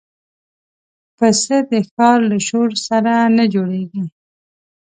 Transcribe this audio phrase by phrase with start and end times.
[1.17, 4.03] پسه د ښار له شور سره نه جوړيږي.